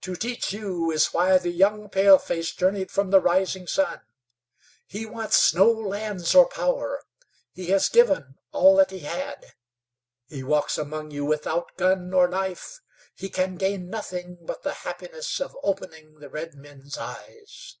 [0.00, 4.00] "To teach you is why the young paleface journeyed from the rising sun.
[4.86, 7.04] He wants no lands or power.
[7.52, 9.52] He has given all that he had.
[10.26, 12.80] He walks among you without gun or knife.
[13.14, 17.76] He can gain nothing but the happiness of opening the redmen's eyes.